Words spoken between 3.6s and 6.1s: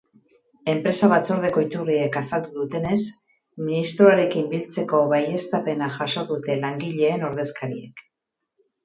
ministroarekin biltzeko baieztapena